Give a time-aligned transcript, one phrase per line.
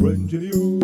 [0.00, 0.54] Strange news.
[0.54, 0.79] Everybody.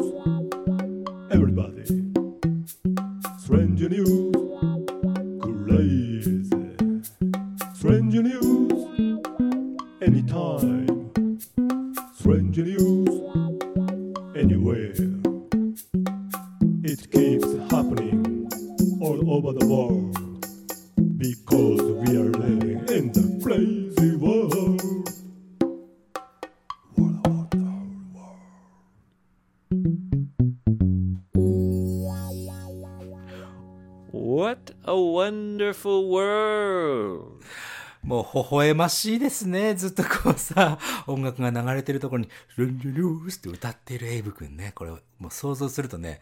[38.50, 39.74] 微笑ましいですね。
[39.74, 44.72] ずっとこうさ、音楽が流れてるところに、ルンルルースって歌っているエイブ君ね。
[44.74, 46.20] これ、もう想像するとね、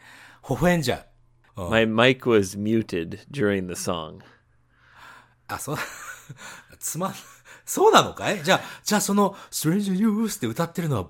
[0.49, 1.63] 微笑んじゃう。
[1.63, 4.19] うん My mic was muted during the song.
[5.47, 5.77] あ、そう、
[6.79, 7.15] つまん、
[7.65, 8.43] そうなのかい？
[8.43, 11.09] じゃあ、じゃあその、ストレンジニュースって歌ってるのは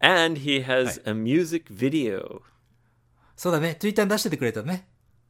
[0.00, 2.42] And he has a music video.
[3.36, 3.76] そうだね。
[3.76, 4.86] Twitter に出しててくれたね。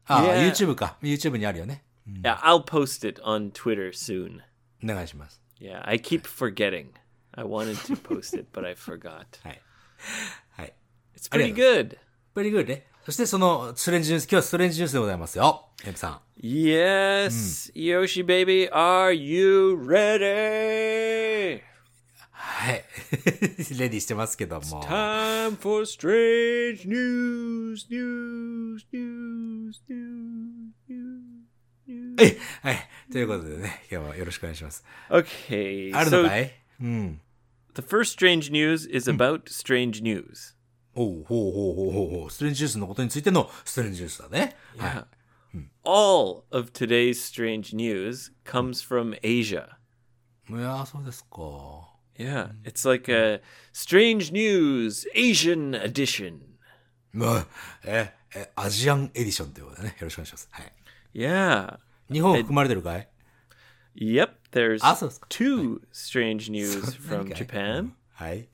[0.06, 0.50] あ、yeah.
[0.50, 0.96] YouTube か。
[1.02, 1.82] YouTube にあるよね。
[2.22, 4.40] Yeah, I'll post it on Twitter soon.
[4.82, 5.40] お願いします。
[5.60, 6.88] Yeah, I keep forgetting.
[7.32, 9.26] I wanted to post it, but I forgot.
[9.42, 9.62] はい。
[10.50, 10.74] はい。
[11.16, 11.98] It's pretty good.
[12.34, 12.86] Pretty good ね。
[13.04, 15.68] そしてそのストレンジニュース、今日はストレンジニュースでございますよ。
[15.84, 16.20] エムさん。
[16.42, 21.62] Yes!、うん、Yoshi baby, are you ready?
[22.46, 22.84] はい。
[23.76, 24.62] レディーしてますけども。
[24.84, 30.72] Time for strange news, news, news, news,
[31.88, 32.16] news.
[32.16, 32.36] はい。
[32.62, 32.88] はい。
[33.10, 34.84] ということでね、今日はよろしくお願いします。
[35.10, 37.20] Okay, あるの so かいうん。
[37.74, 40.54] the first strange news is about strange news.
[40.94, 42.30] おうほうほうほうほうほう。
[42.30, 44.56] ストレンジニュースのことについてのストレンジニュースだね。
[44.78, 45.04] はい。
[45.84, 49.76] All of today's strange news comes from Asia.
[50.48, 51.85] いやー、そうですか。
[52.17, 53.41] Yeah, it's like a
[53.73, 56.41] strange news Asian edition.
[57.13, 57.47] まあ、
[57.83, 60.49] え、え、アジアンエディションということでね、よろしくお願いします。
[60.51, 60.73] はい。
[61.13, 61.79] Yeah.
[62.11, 63.07] 日本含まれてるかい
[63.95, 65.27] Yep, there's あ、そうですか。
[65.29, 67.91] two strange news そんな from にかい Japan.
[68.13, 68.47] はい。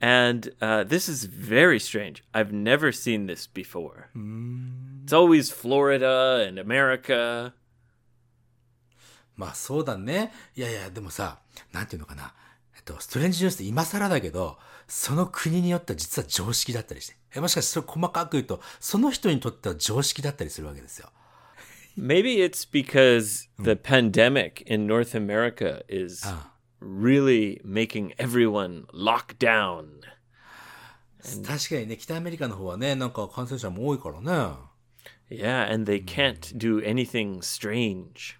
[0.00, 2.24] And uh, this is very strange.
[2.34, 4.10] I've never seen this before.
[5.04, 7.54] It's always Florida and America.
[9.37, 10.33] まあそうだね。
[10.55, 11.39] いやいや、でもさ、
[11.71, 12.33] なんていうのかな。
[12.75, 17.15] えっと、ストレンジニュースって今更だけど、その国によっては実は常識だったりして。
[17.35, 21.11] えもしかしてそれ細かく言うと、その人にとっては常識だったりするわけですよ。
[21.97, 26.23] Maybe it's because the pandemic in North America is
[26.79, 30.01] really making everyone lock down.
[31.45, 34.57] 確かにね、北アメリカの方はね、なんか感染者も多いからね。
[35.29, 38.37] Yeah, and they can't do anything strange.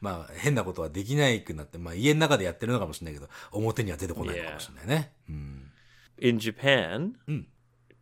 [0.00, 5.12] まあ変なことはできないくなって、まあ家の中でやってるのかもしれないけど、表には出てこないのかもしれないね。
[6.18, 7.14] In Japan,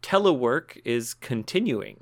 [0.03, 1.97] telework is continuing.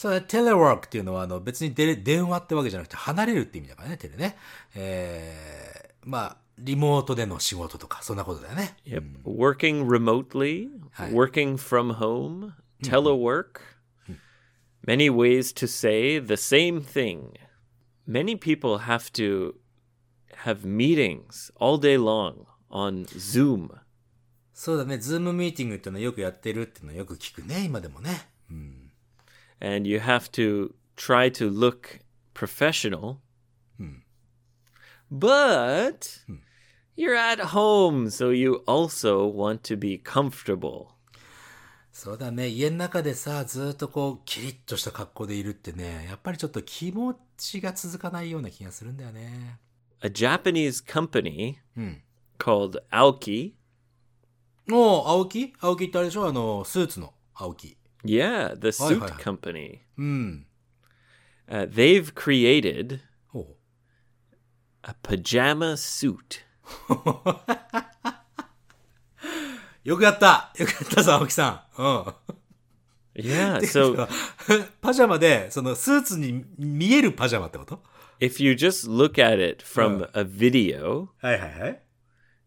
[0.00, 4.34] そうだ、テレワークっていうのは、あの、別にで電話ってわけじゃなくて、離れるって意味だからね、テレね。
[4.74, 8.76] えー、まあ、リモートでの仕事とか、そんなことだよね。
[8.86, 9.24] Yep.
[9.24, 10.70] Working remotely,
[11.12, 13.60] working from home, telework.
[14.86, 17.32] Many ways to say the same thing.
[18.09, 19.55] Many people have to
[20.43, 23.69] have meetings all day long on Zoom.
[24.53, 28.29] そうだね、ズームミーティングっていうのはよくやってるっていうのはよく聞くね、今でもね。
[29.61, 32.01] and you have to try to look
[32.33, 33.21] professional.
[35.11, 36.19] But
[36.95, 40.95] you're at home, so you also want to be comfortable.
[41.91, 47.28] そうだね、家の中でさ、ずっとこう、キリッとした格好でいるってね、やっぱりちょっと気持ち
[47.60, 49.58] が続かないような気がするんだよね。
[50.02, 51.56] A Japanese company
[52.38, 53.52] called Aoki,
[54.70, 57.76] おう、青木青木ってあれでしょあの、スーツの青木。
[58.04, 60.46] yeah, the suit company, うん。
[61.48, 63.00] uh, they've created
[63.34, 63.56] おう
[64.82, 66.40] a pajama suit.
[69.84, 71.82] よくやったよくやったぞ、青木さん。
[71.82, 72.04] うん。
[73.15, 74.07] Yeah, so
[74.81, 77.81] パジャマで、そのスーツに見えるパジャマってこと
[78.19, 81.81] if you just look at it from a video, はいはいはい。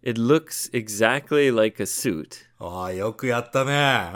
[0.03, 4.13] It looks exactly like a suit, ああ、よくやったね。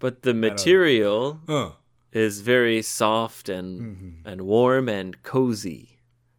[0.00, 1.72] but the material うん。
[2.12, 5.88] is very soft and and warm and cozy.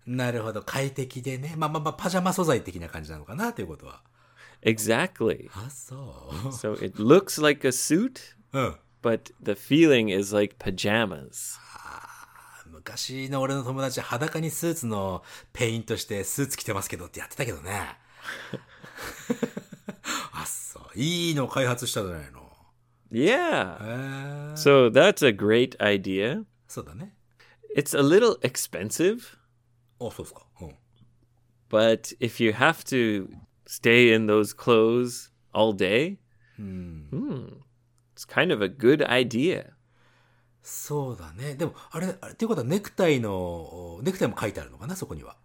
[0.06, 0.62] なるほど。
[0.62, 1.56] 快適でね。
[1.56, 4.02] まあまあまあ、パジャマ素材的な感じなのかなということは。
[4.64, 5.50] Exactly.
[5.54, 8.60] あ、そ So it looks like a suit, う。
[8.60, 8.76] うん。
[9.02, 11.60] but the feeling is like pajamas.
[12.72, 15.24] 昔の俺の友達裸にスーツの
[15.54, 17.98] ペイントしてスーツ着てますけどってやってたけどね。
[20.34, 20.84] あ、そう。
[21.00, 22.44] いいの開発したじゃないの。
[23.12, 23.78] Yeah.
[23.78, 24.54] へえ。
[24.56, 26.44] So that's a great idea.
[26.68, 27.16] そうだね。
[27.76, 29.38] It's a little expensive,
[30.00, 30.46] あ、そうですか。
[30.62, 30.76] うん。
[31.70, 33.30] but if you have to
[33.66, 36.20] stay in those clothes all day,
[36.56, 37.48] hmm,
[38.19, 39.67] it's kind of a good idea.
[40.63, 41.55] そうだね。
[41.55, 45.37] でも、あれ、あれっていうことはネクタイの、ネクタイも書いてあるのかな、そこには。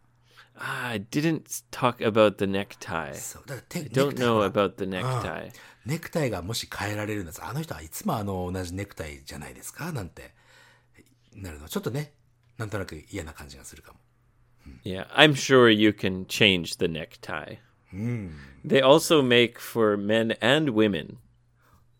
[0.55, 3.13] Ah, I didn't talk about the necktie.
[3.13, 3.43] そう。
[3.45, 5.51] だからテ I ネ don't クタイ know は about the necktie.
[5.85, 10.33] ネクタイがもし変えられるんですあの人はいつもあの同じネクタイじゃないですかなんて
[11.35, 12.13] なるのちょっとね
[12.57, 13.99] なんとなく嫌な感じがするかも
[14.85, 17.57] Yeah, I'm sure you can change the necktie.
[18.63, 21.17] They also make for men and women.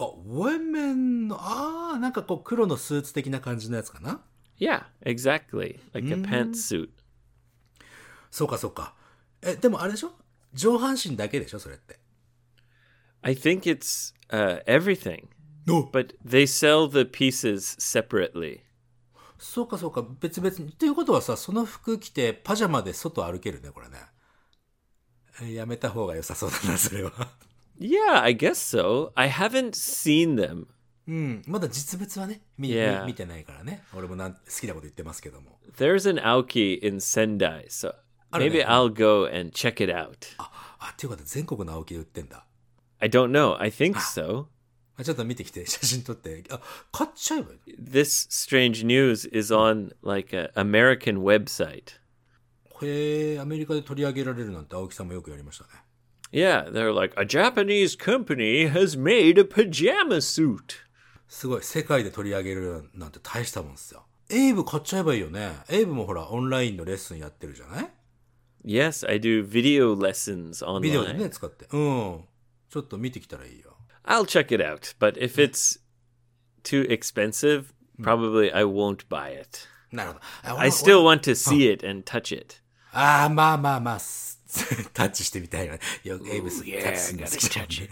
[0.04, 4.22] あウェメンのああなんかこう黒のスーツ的な感じのやつかな
[4.60, 5.80] ？Yeah, exactly.
[5.94, 6.90] Like a pantsuit.
[8.32, 8.96] そうかそうか。
[9.42, 10.12] えでもあれでしょ？
[10.54, 11.60] 上半身だけでしょ？
[11.60, 12.00] それって。
[13.22, 15.28] I think it's uh, everything,
[15.70, 18.62] お but they sell the pieces separately.
[19.38, 20.06] そうかそうか。
[20.20, 20.70] 別々に。
[20.70, 23.98] っていうことはさその服着てパジャマで外歩けるねこれね。
[25.42, 27.12] えやめた方が良さそうだなそれは
[27.79, 29.13] Yeah, I guess so.
[29.15, 30.67] I haven't seen them.
[31.07, 33.01] うんまだ実物はね見,、 Yeah.
[33.03, 37.95] 見見てないからね俺もなん好きなこと言ってますけども There's an Aoki in Sendai, so
[38.31, 40.35] maybe maybe I'll go and check it out.
[40.39, 42.45] あっていうことは全国の青木で売ってんだ
[43.01, 43.57] I don't know.
[43.59, 44.47] I think so.
[44.99, 46.61] あちょっと見てきて写真撮ってあ
[46.93, 52.01] 買っちゃえばいい This strange news is on like a American website.
[52.83, 55.71] へえアメリカで取り上げられるなんて青木さんもよくやりましたね
[56.33, 60.77] Yeah, they're like a Japanese company has made a pajama suit.
[61.29, 67.91] すごい世界で取り上げるなんて大したもんですよエイブ買っちゃえばいいよねエイブもほらオンラインのレッスンやってるじゃない
[68.65, 71.19] Yes, I do video lessons ビデオで online.
[71.19, 72.25] ね使ってうん
[72.71, 73.77] ちょっと見てきたらいいよ
[74.07, 75.79] I'll check it out, but if it's
[76.65, 79.69] too expensive, probably I won't buy it.
[79.93, 82.57] なるほどあ I 俺 still want to see it and touch it.
[82.93, 84.32] ああまあまあまあす
[84.94, 85.80] タッチしてみたいよね。
[86.04, 87.90] よエイブスタッチするの好きだね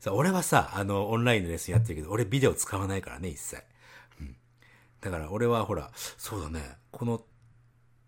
[0.00, 3.62] そう俺はさあのオンラインのレッスンやってるけど俺ビデオ使わないからね一切、
[4.20, 4.36] うん、
[5.00, 6.76] だから俺はほらそうだね。
[6.90, 7.24] この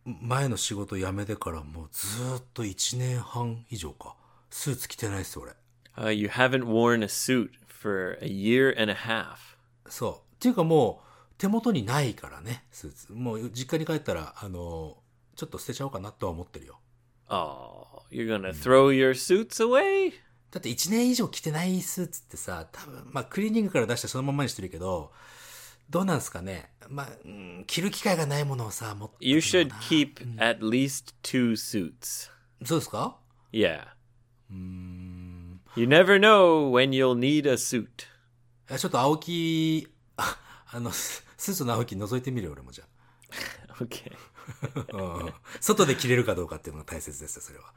[0.04, 4.16] 前の仕事辞めてからもうずーっと1年半以上か。
[4.50, 5.52] スーツ着てないっす俺。
[5.96, 9.56] Uh, you haven't worn a suit for a year and a half.
[9.88, 10.12] そう。
[10.12, 13.12] っていうかもう手元にないからねスーツ。
[13.12, 14.96] もう実家に帰ったらあの
[15.36, 16.78] ちょっと捨てちゃおうかなとは思ってるよ
[17.28, 20.12] Oh, you're gonna throw your suits away?
[20.50, 25.12] だって1年以上着てないスーツってさ、多分、まあクリーニングから出してそのままにしてるけど、
[25.88, 26.70] どうなんすかね？
[26.88, 29.14] まあ、うん着る機会がないものをさ、持って。
[29.20, 32.30] You should keep at least two suits.
[32.64, 33.16] そうですか
[33.52, 33.84] ？Yeah.
[35.76, 37.86] You never know when you'll need a suit.
[38.68, 40.36] いやちょっと青木、あ
[40.72, 42.84] あの、ススーツの青木覗いてみるよ、俺もじゃ
[43.80, 44.12] Okay.
[44.12, 44.16] あ。
[44.18, 44.29] うん
[45.60, 47.72] 外で着れるかどうかっていうのが大切ですよ、それは。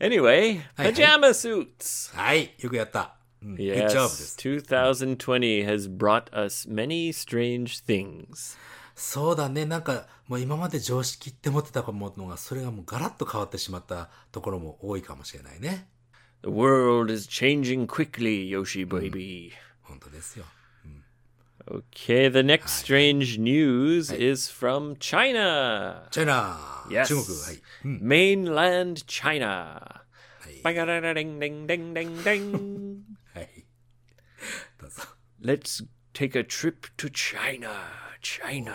[0.00, 2.16] Anyway, pajama suits.
[2.16, 3.16] はい、よくやった。
[3.42, 4.36] うん、Good Yes, job です。
[4.38, 8.56] 2020 has brought us many strange things.
[8.94, 15.88] そうだね、なんか、もう今まで常識って思ってたものが、それがもうガラッと変わってしまったところも多いかもしれないね。
[16.42, 19.52] The world is changing quickly, Yoshi baby.
[19.82, 20.44] 本当ですよ。
[21.69, 26.07] Okay, the next strange news is from China.
[26.11, 27.07] チャイナ Yes.
[27.07, 27.61] 中国、はい。
[27.85, 27.99] うん。
[28.07, 30.03] Mainland China.
[30.39, 30.61] はい。
[30.61, 32.99] Ding ding ding ding ding.
[33.33, 33.65] はい。
[34.79, 35.01] どうぞ。
[35.41, 37.69] Let's take a trip to China.
[38.21, 38.73] China.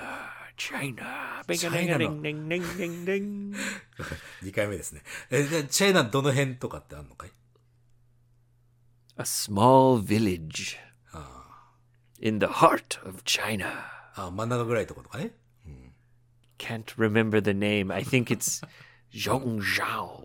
[0.56, 1.42] China.
[1.46, 3.54] Ding China ding ding ding ding ding.
[4.42, 5.02] 2回目ですね。
[5.30, 7.30] え、じゃあチャイナどの辺とかってあんのかい
[9.16, 10.76] A small village
[12.20, 13.66] in the heart of China.
[14.14, 15.32] あ、真ん中ぐらいのとことかね。
[16.58, 17.92] Can't remember the name.
[17.92, 18.62] I think it's
[19.12, 20.24] Zhongzhao.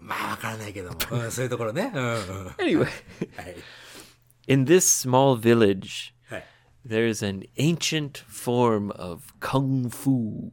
[0.00, 0.96] まあ、わからないけども。
[1.10, 1.90] うん、そういうところね。
[1.94, 2.14] うん、うん。
[2.46, 2.88] は Anyway, い。
[4.46, 6.44] in this small village, はい。
[6.86, 10.50] there's an ancient form of kung fu.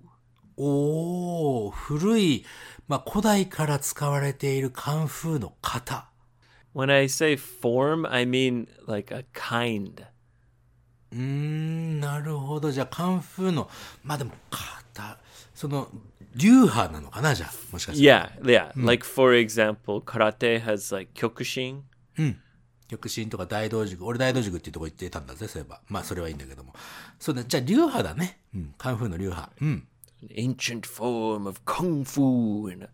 [0.57, 2.45] おー、古い、
[2.87, 6.08] まあ、古代から使われているカンフーの型。
[6.74, 10.06] When I say form, I mean like a kind.
[11.12, 12.70] うーん、なるほど。
[12.70, 13.68] じゃあ、カンフーの、
[14.04, 14.32] まあでも、
[14.94, 15.18] 型、
[15.54, 15.88] その、
[16.36, 18.04] 流派なのかなじゃあ、もしかして。
[18.04, 18.72] Yeah, yeah.
[18.76, 21.82] Like for example, karate has like kyokushin.
[22.90, 24.04] 極真とか大道塾。
[24.04, 25.80] 俺大道塾っていうとこ行ってたんだぜ、そういえば。
[25.88, 26.74] まあ、それはいいんだけども。
[27.20, 28.40] そうだ、じゃあ、流派だね。
[28.54, 29.52] うん、カンフーの流派。
[29.60, 29.86] うん。
[30.21, 32.89] an ancient form of kung fu in a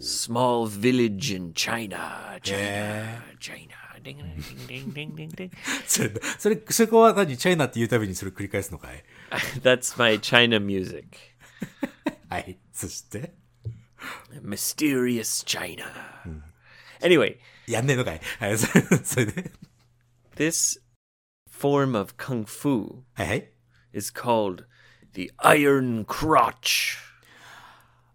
[0.00, 2.38] small village in China.
[2.42, 3.74] China, China.
[4.02, 5.50] Ding, ding, ding, ding, ding, ding.
[5.86, 9.02] それ、それ、そこは何チャイナって言うたびにそれ繰り返すのかい
[9.62, 11.16] That's my China music.
[12.28, 12.58] はい。
[12.72, 13.32] そして、
[14.42, 15.84] Mysterious China.
[17.00, 19.50] Anyway, やんねえのかいはい、それそれで。
[20.36, 20.78] this
[21.50, 23.50] form of kung fu はいはい。
[23.94, 24.64] is called
[25.13, 26.97] the Iron Crotch.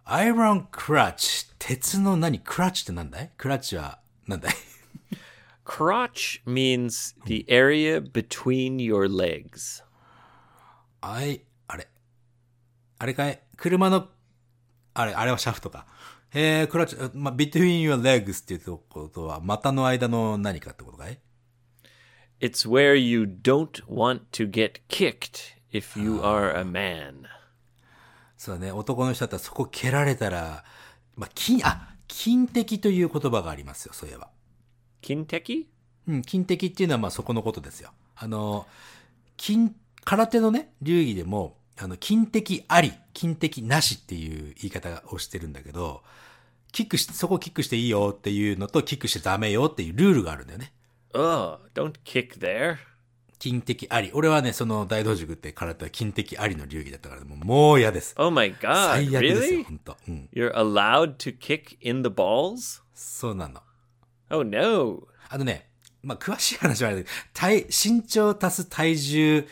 [0.07, 1.47] アイロンクラッチ。
[1.59, 4.55] 鉄の何クラッチってなんだいクラッチはなんだい
[5.65, 9.83] Crotch means the area between your legs.
[11.01, 11.89] あい、あれ。
[12.99, 14.09] あれかい車の、
[14.93, 15.87] あれ、あれはシャフトか。
[16.35, 21.19] えー、クラッチ、まあ、between your legs っていうことは、股の間の何かってことかい
[22.41, 27.27] It's where you don't want to get kicked if you are a man.
[28.37, 28.73] そうだね。
[28.73, 30.65] 男の人だったらそこ蹴られたら、
[31.17, 34.29] まあ、金、あ、金敵という言葉がありますよ、そういえば。
[35.03, 35.67] Kinteki?
[36.09, 37.91] うん、金敵っていうのはまあそこのことですよ。
[38.17, 38.67] あの、
[39.37, 46.03] 金、空手のね、流儀でも、あの、金敵あり、金敵なしっていう言い方をしてるんだけど、
[46.73, 50.73] キックし、そこキックしていいよっていうのと、キックしちゃダメよっていうルールがあるんだよね。
[51.15, 52.77] Oh, don't kick there.
[53.39, 54.11] 金敵あり。
[54.15, 58.15] 俺はね、その大道塾って空手は金敵ありの流儀だったから、もうもう嫌です。
[58.19, 59.65] Oh my god, 最悪ですよ?
[59.65, 60.29] 本当うん。
[60.33, 62.83] You're allowed to kick in the balls?
[62.95, 63.61] そうなの。
[64.31, 65.07] Oh no.
[65.29, 65.69] あのね、
[66.03, 69.49] まあ、詳しい話はあれだけど、体、身長足す体重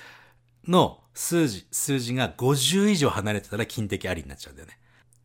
[0.68, 4.78] の数字、数字が50以上離れてたら金的ありになっちゃうんだよね。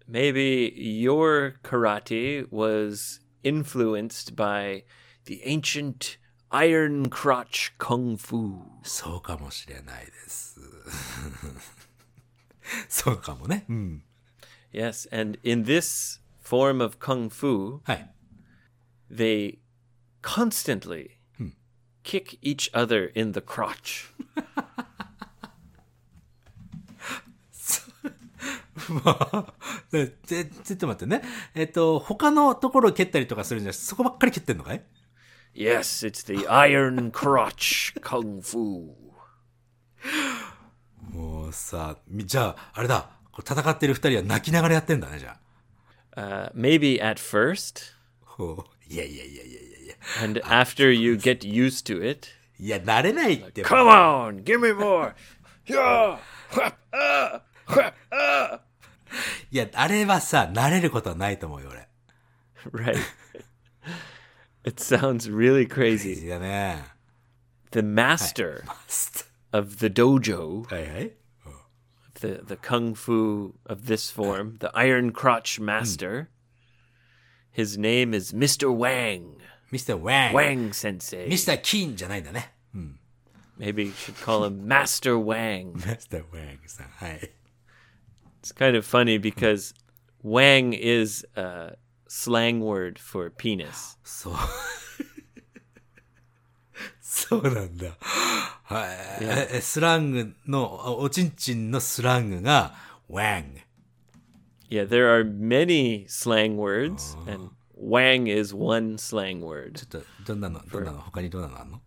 [0.10, 4.84] Maybe your karate was influenced by
[5.26, 6.18] the ancient
[6.50, 8.62] iron crotch kung fu.
[8.84, 10.60] そうかもしれないです。
[12.90, 13.66] そうかもね。
[13.70, 14.04] うん。
[14.74, 18.14] Yes, and in this form of kung fu, はい。
[19.12, 19.60] they
[20.22, 21.18] constantly
[22.04, 24.12] kick each other in the crotch.
[28.88, 31.22] ちょっと待ってね。
[31.54, 34.82] えっと、他のところを蹴ったりとかするんじゃなくて、そこばっかり蹴ってんのかい
[35.55, 38.95] Yes, it's the iron crotch kung fu.
[41.11, 43.11] もうさ、みじゃあ、あれだ。
[43.33, 45.41] こう戦ってる二人は泣きながらやってんだね、じゃあ。
[46.15, 49.95] Uh, maybe at first, ほういやいやいやいやいやいや。
[50.23, 53.65] and after you get used to it, いや、慣れないって。
[53.65, 55.15] come on, give me more.
[55.67, 56.19] Yeah.
[56.51, 58.61] Whap, ah, whap, ah.
[59.51, 61.89] いや、あれはさ、慣れることはないと思うよ、俺。
[62.71, 62.99] Right.
[64.72, 66.28] It sounds really crazy.
[67.72, 68.66] The master
[69.54, 70.68] of the dojo,
[72.20, 76.30] the the kung fu of this form, the iron crotch master,
[77.50, 78.76] his name is Mr.
[78.76, 79.38] Wang.
[79.72, 79.98] Mr.
[80.34, 81.30] wang sensei.
[81.30, 81.64] Mr.
[81.64, 81.96] King
[83.58, 85.74] Maybe you should call him Master Wang.
[85.78, 86.24] Mr.
[86.32, 86.60] Wang
[88.40, 89.74] It's kind of funny because
[90.24, 91.72] Wang is uh,
[92.09, 93.99] slang word for penis.
[94.05, 94.35] そう。
[97.01, 97.97] そうなんだ。
[98.63, 98.89] はい。
[99.21, 102.75] え え スラングの、おおちんちんのスラングが、
[103.09, 103.55] ワン。
[104.71, 109.73] Yeah, there are many slang words, and Wang is one slang word.
[109.75, 111.83] ちょっと、どんなの、どんなの、他にどんなのあんの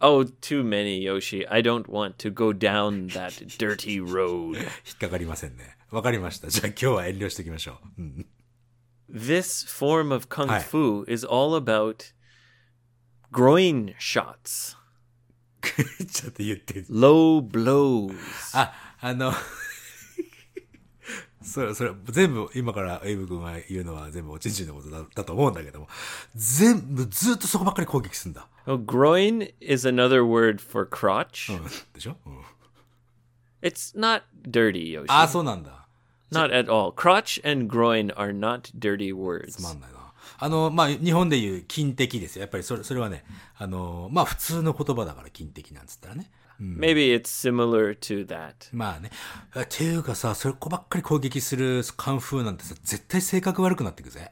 [0.00, 1.46] Oh, too many, Yoshi.
[1.50, 4.56] I don't want to go down that dirty road.
[4.56, 5.76] 引 っかかりませんね。
[5.90, 6.48] わかりました。
[6.48, 8.02] じゃあ今日は遠慮しておきましょう。
[8.02, 8.26] うん。
[9.10, 10.60] This form of kung Hi.
[10.60, 12.12] fu is all about
[13.32, 14.76] groin shots,
[16.12, 16.84] ちょっと言って。
[16.90, 18.14] low blows.
[18.54, 19.32] あ、あの、
[21.42, 25.88] それ、それ、全部、今からエイブ君が言うのは全部おちんちんのことだだと思うんだけども、
[26.34, 28.48] 全部、ずっとそこばっかり攻撃するんだ。
[28.66, 31.56] Oh, groin is another word for crotch.
[31.56, 31.64] うん。
[31.94, 32.40] でしょうん。
[33.62, 35.06] It's not dirty, Yoshi.
[35.08, 35.79] あ、そうなんだ。
[36.31, 36.91] Not at all.
[36.91, 39.61] Crotch and groin are not dirty つ words.
[39.61, 40.13] まんないな。
[40.37, 42.41] あの、まあ、日本でいう金的ですよ。
[42.41, 43.23] やっぱりそれ、それはね、
[43.57, 46.31] あの、まあ、普通の言葉だから金的なんつったらね。
[46.61, 48.69] Maybe it's similar to that.
[48.71, 49.09] まあね。
[49.59, 54.31] っていうかさ、それこばっかり攻撃するカンフーなんてさ、絶対性格悪くなってくぜ。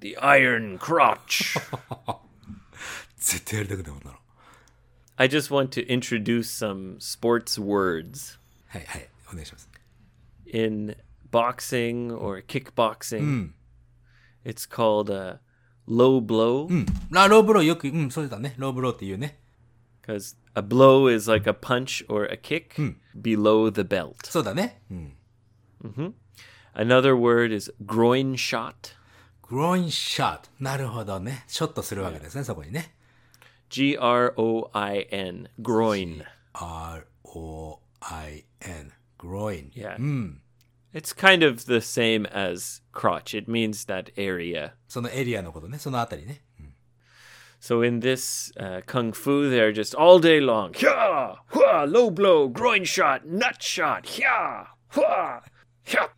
[0.00, 1.60] The Iron Crotch.
[3.18, 4.16] 絶対やりたくないもんなの。
[5.16, 8.38] I just want to introduce some sports words.
[8.66, 9.08] はいはい。
[9.30, 9.70] お願いします。
[10.52, 10.96] In
[11.29, 13.51] boxing or kickboxing,
[14.43, 15.39] it's called a
[15.87, 16.85] low blow うん。
[17.13, 18.55] あ、ローブローよく、うん、そうだね。
[18.57, 19.39] ローブローっていうね。
[20.05, 22.75] because a blow is like a punch or a kick
[23.19, 24.15] below the belt.
[24.23, 24.81] そうだね。
[24.91, 25.13] うん。
[26.75, 28.95] Another word is groin shot.
[29.47, 30.49] グロインショット。
[30.59, 31.43] なるほどね。
[31.47, 32.95] ショットするわけですね、そこにね。
[33.69, 35.49] G R O I N.
[35.59, 36.23] Groin.
[36.53, 37.03] R-O-I-N。
[39.17, 39.71] グロイン。
[39.75, 39.97] Yeah.
[40.93, 43.33] It's kind of the same as crotch.
[43.35, 44.71] It means that area.
[44.87, 45.77] そのエリアのことね。
[45.77, 46.41] そのあたりね。
[47.59, 50.71] So in this uh, kung fu, they're just all day long.
[50.73, 54.03] Hya, hua, low blow, groin shot, nut shot.
[54.05, 55.41] Hya, hua,
[55.83, 56.09] hya,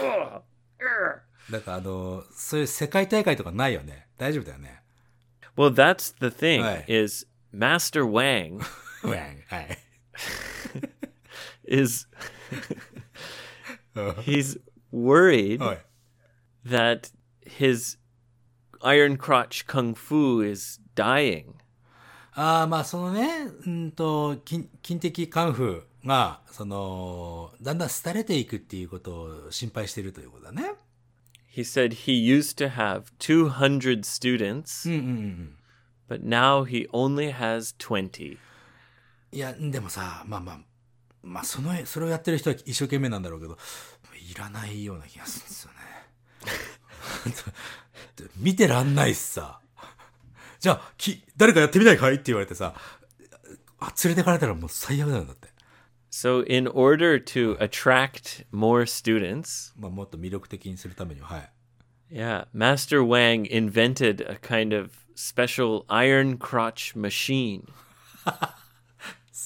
[0.00, 0.42] hua,
[0.80, 1.22] er.
[1.50, 4.08] だからあの、そういう世界大会とかないよね。
[4.18, 4.82] 大丈夫だよね。
[5.56, 6.84] Well, that's the thing Right.
[6.88, 8.56] is Master Wang
[9.04, 9.44] ウェン。
[9.46, 9.78] はい。
[11.68, 12.08] is
[13.95, 14.21] Uh-huh.
[14.21, 14.57] He's
[14.91, 15.77] worried oh, yeah.
[16.65, 17.11] that
[17.45, 17.97] his
[18.81, 21.55] iron crotch kung fu is dying.
[22.35, 24.69] Uh, あまあそのね、うんと、金
[24.99, 30.75] 的カンフーが、その、だんだん廃れていくっていうことを心配しているということだね。
[31.53, 34.87] He said he used to have 200 students,
[36.07, 38.37] but now he only has 20.
[39.33, 40.59] いや、でもさ、まあまあ、
[41.23, 43.57] まあその、それをやってる人は一生懸命なんだろうけど、
[44.31, 45.77] いらないような気がするんですよね。
[48.37, 49.59] 見てらんないしさ。
[50.59, 52.15] じゃあ、き、誰かやってみないかい？
[52.15, 52.75] って言われてさ、
[53.79, 55.49] あ、連れてかれたらもう最悪だよ、だって。
[56.11, 61.51] So, in order to attract more students, まあもっと魅力的にするためには、はい。
[62.11, 67.67] yeah, Master Wang invented a kind of special iron crotch machine.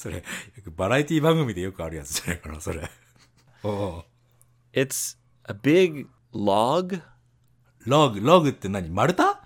[0.05, 0.23] それ、よ
[0.63, 2.89] くバラエティ番組でよくあるやつじゃないかな、それ。
[3.63, 4.05] おお
[4.73, 7.03] It's a big log.
[7.87, 9.37] ログ、ログって何丸太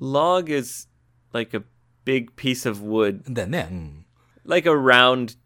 [0.00, 0.88] Log is
[1.32, 1.62] like a
[2.04, 3.68] big piece of wood, だよね。
[3.70, 4.06] うん。
[4.44, 5.36] like a round,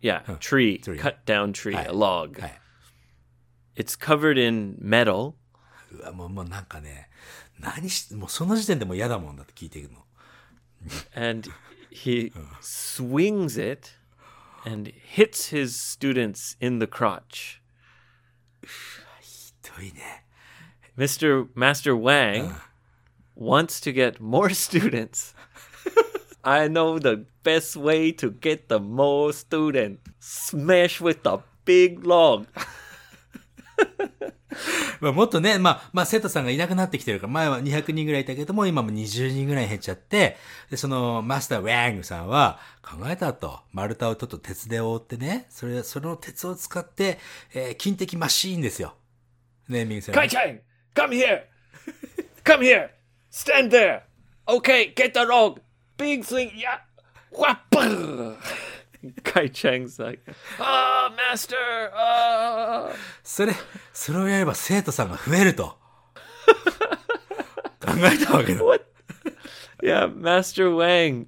[0.00, 0.98] yeah, tree, tree.
[0.98, 2.40] cut down tree, a log.
[2.40, 2.60] はい。
[3.76, 5.34] It's covered in metal,
[5.90, 7.08] うわ、もう、もうなんかね、
[7.58, 10.04] 何し、もうその時点でもう嫌だもんだって聞いてるの。
[11.14, 11.50] and
[12.03, 12.31] he
[12.61, 13.93] swings it
[14.65, 17.61] and hits his students in the crotch.
[20.97, 21.47] Mr.
[21.55, 22.55] Master Wang uh.
[23.35, 25.33] wants to get more students.
[26.43, 29.99] I know the best way to get the more student.
[30.19, 32.47] Smash with the big log.
[35.01, 40.37] まあ、もっとね、まあ、まあ、生徒さんがいなくなってきてるから、前は200人ぐらいいたけども、今も20人ぐらい減っちゃって、
[40.69, 43.59] で、その、マスター・ウェングさんは、考えたと。
[43.73, 47.19] 丸太をちょっと鉄で覆ってね、それ、その鉄を使って、
[47.53, 48.95] えー金的マシーンですよ。
[49.67, 50.59] ネーミングされ Kai Chang,
[50.95, 51.43] come here.
[52.43, 52.89] Come here.
[53.29, 54.01] Stand there.
[54.47, 55.59] Okay, get the log.
[55.97, 56.51] Big swing.
[56.55, 56.79] Yeah.
[57.31, 58.37] w a p p e r
[59.24, 60.20] Kai Chang's like,
[60.60, 61.56] ah, master.
[61.94, 62.92] Ah.
[63.24, 63.52] それ、
[63.92, 65.76] それをやれば生徒さんが増えると。
[67.80, 68.62] 考えたわけだ。
[68.64, 68.84] What?
[69.82, 71.26] yeah, Master Wang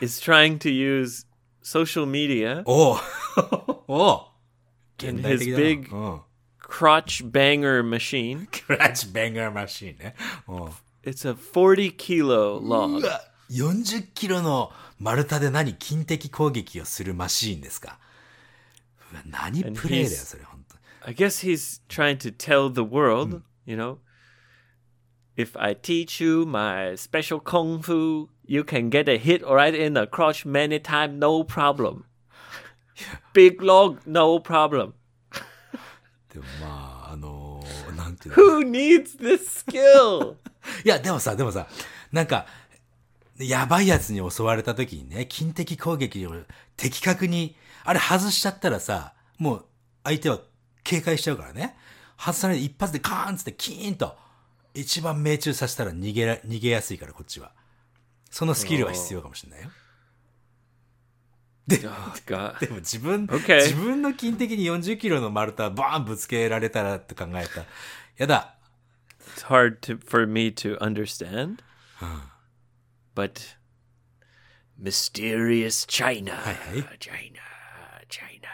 [0.00, 1.26] is trying to use
[1.62, 2.98] social media おう
[3.88, 6.20] おう and 現代 his 的だな big うん。
[6.62, 8.46] crotch banger machine.
[8.66, 10.14] クラッチベンガーマシーンね。
[10.48, 10.64] うん。
[11.04, 13.04] It's a 40 kilo log.
[13.49, 17.99] うわ40キロの丸太で何金的攻撃をするマシーンですか
[19.11, 20.75] うわ何プレイだよ、それ、本当
[21.07, 23.97] I guess he's trying to tell the world, you know,
[25.37, 29.93] if I teach you my special kung fu, you can get a hit right in
[29.93, 32.03] the crotch many times, no problem.
[33.33, 34.93] Big log, no problem.
[36.33, 40.35] でもまあ、あのーなんていうの Who needs this skill?
[40.83, 41.67] いや、でもさ、でもさ、
[42.11, 42.45] なんか、
[43.39, 46.35] やばいやつに襲われた時にね、金的攻撃を
[46.75, 49.65] 的確に、あれ外しちゃったらさ、もう
[50.03, 50.39] 相手は
[50.83, 51.77] 警戒しちゃうからね。
[52.17, 54.17] 外さないで一発でカーンっつってキーンと、
[54.73, 57.51] 一番命中させたら逃げら、逃げやすいから、こっちは。
[58.29, 59.69] そのスキルは必要かもしれないよ。
[61.71, 62.59] Oh, God.
[62.59, 63.57] でも自分、Okay.
[63.57, 67.65] 自分の金的に40キロの丸太バーンぶつけられたらって考えたら、
[68.17, 68.55] やだ。
[69.35, 71.59] It's hard to for me to understand.
[73.18, 73.56] But
[74.78, 76.32] mysterious China.
[76.32, 76.98] はいはい。
[76.98, 77.40] China,
[78.08, 78.48] China.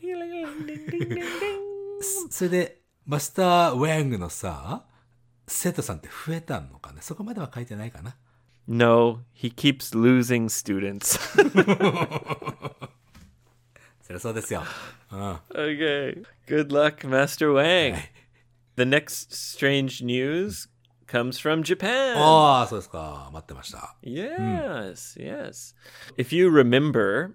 [2.29, 4.85] それで、マスター・ウェングのさ、
[5.47, 8.15] 生徒さんって増えたのかねそこまでは書いてないかな
[8.65, 11.19] No, he keeps losing students.
[14.03, 14.63] そりゃそうですよ。
[15.11, 15.19] うん。
[15.49, 16.23] okay.
[16.47, 17.95] Good luck, Master Wang.
[18.77, 20.69] The next strange news
[21.08, 22.14] comes from Japan.
[22.16, 23.30] ああ、そうですか。
[23.32, 23.96] 待ってました。
[24.02, 25.74] Yes, yes.
[26.16, 27.32] If you remember,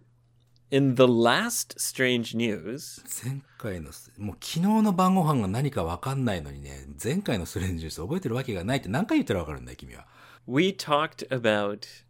[0.72, 10.06] in the last strange news, 前回の、もう昨日の晩ご飯が何か分かんないのにね、前回のストレンジニュース覚えてるわけがないって何回言ったら分かるんだよ、君は。
[10.46, 12.04] we talked about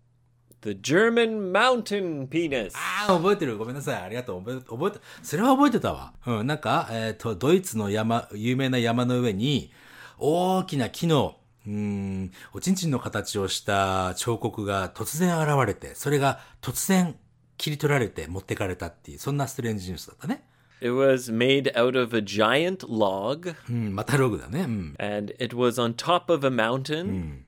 [0.62, 2.73] the German mountain penis.
[2.76, 3.58] ああ、覚えてる。
[3.58, 4.02] ごめんなさい。
[4.02, 4.39] ありがとう。
[4.39, 6.13] 覚え、覚えて、それは覚えてたわ。
[6.26, 9.71] うん、なんか、えっ、と、ドイツの山、有名な山の上に、
[10.17, 17.15] 大きな木の、うーん、おちんちんの形をした彫刻が突然現れて、それが突然
[17.58, 20.43] 切り取られて持ってかれたっていう、そんなストレンジニュースだったね。
[20.82, 24.62] It was made out of a giant log, うん、またログだね。
[24.62, 24.95] うん。
[24.99, 27.43] and it was on top of a mountain,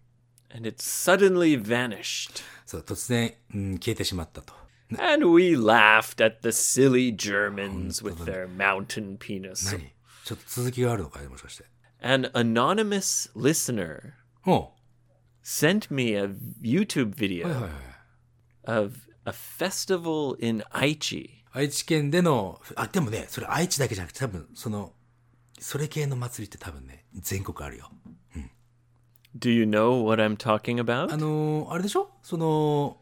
[0.53, 2.41] and it suddenly vanished.
[2.65, 4.53] そう、突然、うん、消えてしまったと。
[4.97, 9.69] And we laughed at the silly Germans with their mountain penis.
[9.69, 9.91] 何
[10.23, 11.65] ちょっと続きがあるのかいもしかして。
[12.01, 14.13] An anonymous listener
[14.45, 14.71] お
[15.43, 16.25] sent me a
[16.61, 17.47] YouTube video
[18.65, 21.29] of a festival in Aichi.
[21.51, 24.91] 愛知県での、あ、でもね、それ愛知だけじゃなくて多分、その、
[25.59, 27.89] それ系の祭りって多分ね、全国あるよ。
[29.37, 31.11] Do you know what I'm talking about?
[31.13, 32.09] あのーあれでしょ？
[32.23, 32.97] その、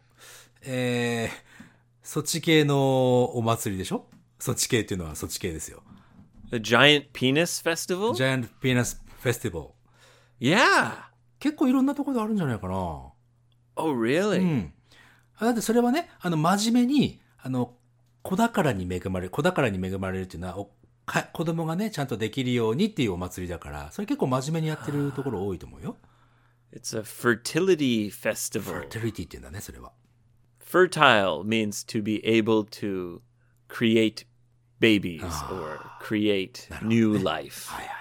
[0.63, 1.29] えー、
[2.03, 4.07] そっち系のお祭りでしょ？
[4.39, 5.83] そっち系っていうのはそっち系ですよ。
[6.53, 8.13] The Giant Penis Festival?
[8.13, 9.67] ジャイアントピーナスフェスティバル。
[10.39, 11.05] yeah.
[11.39, 12.75] 結構いろんなところであるんじゃないかな。
[12.75, 13.13] Oh,
[13.75, 14.39] really?
[14.39, 14.73] うん。
[15.37, 17.75] あだってそれはね、あの、真面目に、あの、
[18.21, 20.71] 子宝に恵まれる、子宝に恵まれるっていうのは、お
[21.07, 25.97] か子供がね、ちゃんとできるようにっていうお祭りだから、それ結構真面目にやってるところ多いと思うよ。
[26.71, 28.61] It's a fertility festival.
[28.61, 29.91] ファテリティって言うんだね、それは。
[30.63, 33.21] Fertile means to be able to
[33.67, 34.25] create
[34.80, 37.68] babies or create new life.
[37.70, 37.96] はいはい。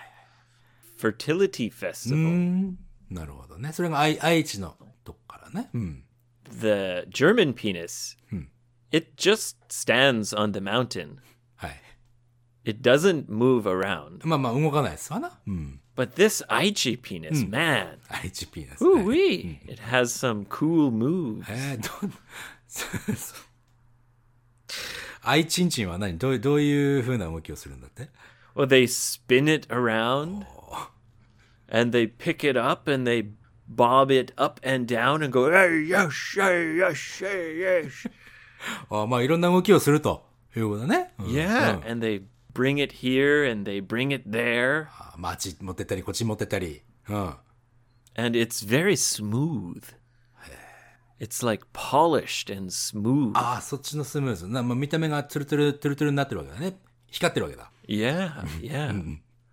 [1.00, 2.16] Fertility う festival.
[2.18, 2.78] ん。
[3.10, 3.72] なるほどね。
[3.74, 5.70] それが愛愛知のとこからね。
[5.74, 6.04] うん。
[6.50, 8.18] The German penis,
[8.92, 11.18] it just stands on the mountain.
[11.56, 11.82] はい。
[12.64, 14.26] It doesn't move around.
[14.26, 15.40] まあまあ動かないですわな。
[15.46, 15.82] うん。
[15.96, 18.84] But this Aichi penis, man, 愛知ピーナス。
[18.84, 21.44] ooh はい wee, it has some cool moves.
[21.50, 22.08] えー、ど
[25.22, 28.10] ん、そうそう愛ちんちんは何どうどういう風な動きをするんだって
[28.56, 30.46] Well, they spin it around
[31.70, 33.30] and they pick it up and they
[33.68, 38.10] bob it up and down and go, hey, yes, hey, yes, hey, yes.
[38.90, 41.14] あまあいろんな動きをするということだね。
[41.20, 41.78] うん Yeah.
[41.78, 44.88] うん And they bring it here and they bring it there.
[44.98, 46.82] あまああっち持ってったりこっち持ってったり。
[47.10, 47.36] うん。
[48.16, 49.84] And it's very smooth.
[51.23, 53.31] It's like polished and smooth.
[53.37, 54.49] ああ、そっちのスムーズ。
[54.49, 56.77] なまあ、見た目がツルツル、ツルツルになってるわけだね。
[57.13, 57.71] 光ってるわけだ。
[57.87, 58.93] Yeah, yeah.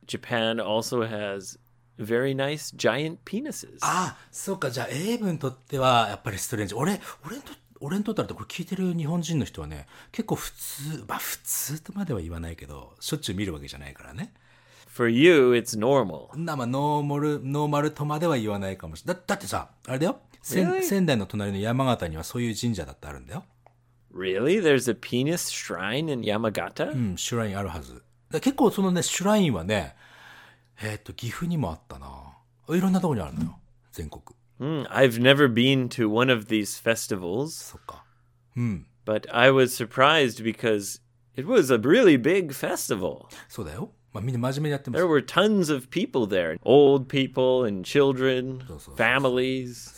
[0.07, 1.59] Japan also has
[1.99, 3.77] very nice giant penises.
[3.81, 4.71] ああ、そうか。
[4.71, 6.73] じゃあ、エイブにとっては、やっぱりストレンジ。
[6.73, 7.51] 俺、俺にと、
[7.81, 14.33] 俺にとったらってこれ聞いてる日本人の人はね、結構普通、まあ普通とまでは言わないけど、しょっちゅう見るわけじゃないからね。
[14.87, 16.35] For you, it's normal.
[16.35, 19.21] な、まあ、ノーマル、ノーマルとまでは言わないかもしれない。
[19.21, 20.19] だ、だってさ、あれだよ。
[20.48, 20.82] 仙 Really?
[20.82, 23.44] 仙台の隣の山形にはそういう神社だってあるんだよ。
[24.14, 24.60] Really?
[24.62, 26.92] There's a penis shrine in Yamagata?
[26.92, 28.02] うん、シュラインあるはず。
[28.30, 29.96] だ結構そのね、シュラインはね、
[30.82, 32.08] えっ、と、岐阜にもあったな。
[32.68, 33.58] いろんなとこにあるのよ。
[33.92, 34.22] 全国。
[34.60, 38.04] Hmm, I've never been to one of these festivals, そっか。
[38.56, 38.86] うん。
[39.04, 41.00] but I was surprised because
[41.36, 43.26] it was a really big festival.
[43.48, 43.90] そうだよ。
[44.12, 48.96] まあみんな真面目にやってます There。were tons of people there old people and children, So, so, so, so.
[48.96, 49.97] families, そ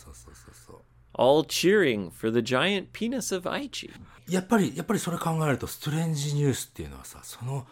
[1.13, 3.91] all cheering for the giant penis of Aichi.
[4.29, 7.65] やっぱり、やっぱりそれ考えると、ストレンジニュースっていうのはさ、その、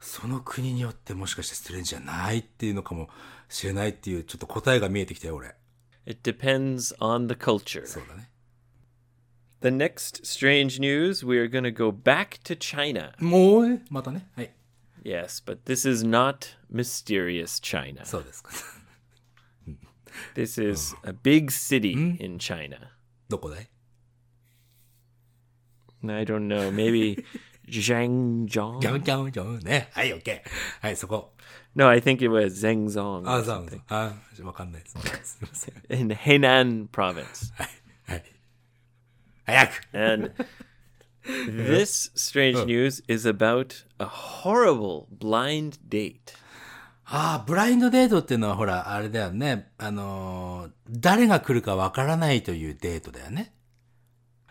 [0.00, 3.08] その国によってもしかしてストレンジじゃないっていうのかも
[3.48, 5.54] しれないっていう、ちょっと答えが見えてきたよ、俺。
[6.06, 7.86] It depends on the culture.
[7.86, 8.30] そうだね。
[9.62, 13.14] The next strange news, we are going to go back to China.
[13.18, 14.28] もう、またね。
[14.36, 14.52] はい。
[15.04, 18.04] Yes, but this is not mysterious China.
[18.04, 18.50] そうですか。
[20.35, 22.91] this is a big city in China.
[23.29, 23.69] どこだい
[26.03, 26.71] I don't know.
[26.71, 27.23] Maybe
[27.69, 28.79] Zhangjiang.
[31.75, 33.21] no, I think it was Zhengzhou
[35.89, 37.51] In Henan province.
[38.07, 38.23] はい。
[39.45, 40.31] 早く And
[41.67, 46.33] this strange news is about a horrible blind date.
[47.11, 49.71] ああ、ブラインドデートっていうのはほら、あれだよね。
[49.77, 53.53] あのー誰が来るかわからないというデートだよね。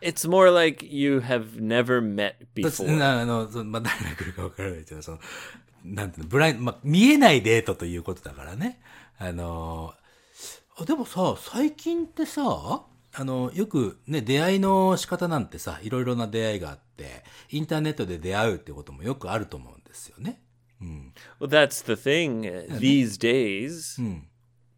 [0.01, 3.05] It's more like you have never met before.
[3.05, 5.19] あの、そのまあ、誰が来るかわからないっていうのは、その、
[5.85, 8.81] なんていうの、ブラインド、まあ、見えないデートということだからね。
[9.19, 12.43] あのーあでもさ、最近ってさ、
[13.13, 20.41] あの、よくね、出会いの仕方なんてさ、いろいろな出会いがあって、インターネットで出会うってこともよくあると思うんですよね。
[21.41, 22.47] Well, that's the thing.
[22.47, 23.99] uh, These days,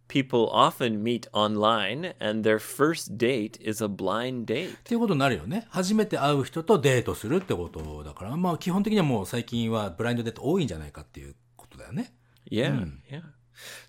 [0.09, 4.71] people often meet online, and their first date is a blind date.
[4.71, 5.67] っていうことになるよね。
[5.71, 12.13] 初めて会う人とデートするってことだから、まあ基本的にはもう最近はブラインドデート多いんじゃないかっていうことだよね。
[12.51, 13.23] Yeah, yeah.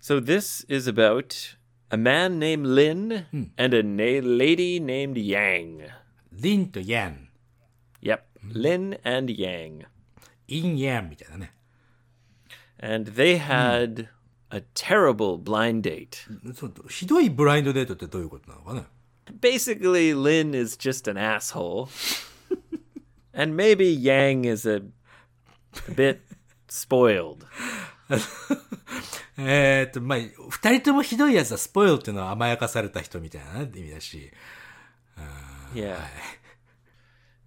[0.00, 1.56] So this is about
[1.90, 3.82] a man named Lin and a
[4.20, 5.88] lady named Yang.
[6.32, 7.28] リンとヤン、
[8.02, 8.20] Yep,
[8.54, 9.86] Lin and Yang.
[10.48, 11.52] インヤンみたいなね。
[12.81, 14.07] And they had
[14.51, 16.17] a terrible blind date.
[16.53, 18.85] そうひどいブラインドデートってどういうことなのかね
[19.41, 21.89] Basically, Lin is just an asshole.
[23.33, 26.21] and maybe Yang is a, a bit
[26.69, 27.45] spoiled.
[29.37, 34.31] えーっと、まあ、二人ともひどいやつはスポイルっていうのは甘やかされた人みたいな意味だし。
[35.73, 35.97] Yeah.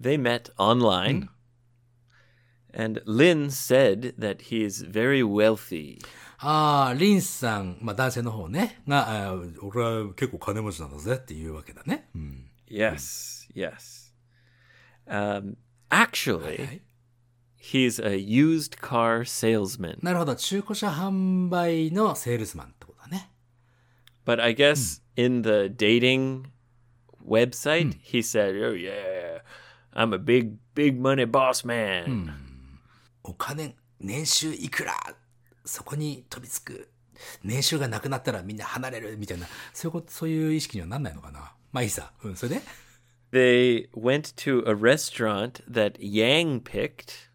[0.01, 1.29] They met online.
[2.75, 5.99] And Lin said that he is very wealthy.
[6.39, 12.09] ああ、リンさん、まあ男性の方ね、が、あー俺は結構金持ちなんだぜっていうわけだね。
[12.15, 12.51] うん。
[12.69, 14.13] Yes, yes.
[15.07, 15.57] Um,
[15.91, 16.81] actually,
[17.57, 19.99] he's a used car salesman.
[20.03, 23.31] なるほど、中古車販売のセールスマンってことだね。
[24.25, 26.45] But I guess in the dating
[27.27, 29.43] website, he said, "Oh yeah,
[29.93, 32.33] I'm a big, big money boss man."
[33.28, 34.94] お金、年収いくら？
[35.66, 36.90] そこに飛びつく。
[37.44, 41.54] 年収がなくなったらみんな離れるみたいな、そういうこと、そういう意識にはなんないのかな？
[41.72, 42.12] まあいいさ。
[42.24, 42.62] うん、それで
[43.32, 47.32] ？They went to a restaurant that Yang picked.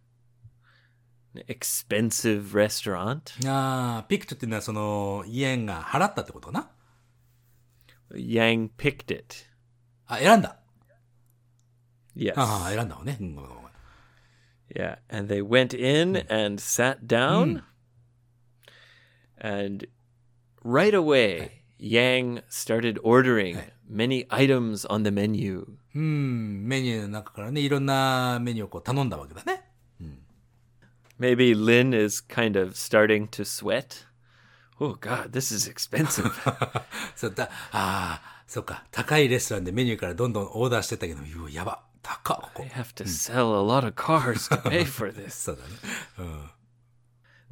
[1.48, 3.48] Expensive restaurant.
[3.48, 6.70] ああ、ピクトっていうのはその、イエンが払ったってことかな
[8.12, 9.34] ？Yang picked it.
[10.06, 10.56] あ、選んだ。
[12.16, 12.34] Yes.
[12.36, 13.16] ああ、選んだのね。
[13.20, 13.69] うんごめんごめん
[14.75, 17.63] Yeah, and they went in and sat down.
[19.37, 19.87] And
[20.63, 25.77] right away, Yang started ordering many items on the menu.
[25.93, 29.63] うん、メニューの中からね、いろんなメニューをこう頼んだわけだね。
[31.19, 34.05] Maybe Lin is kind of starting to sweat.
[34.79, 36.31] Oh, God, this is expensive.
[37.15, 45.33] そうだ、ああ、そっか、高いレストランでメニューからどんどんオーダーしてたけど、うわ、やば、高っ、ここ I。have to sell a lot of cars to pay for this.
[45.33, 45.69] そうだね。
[46.19, 46.49] うん。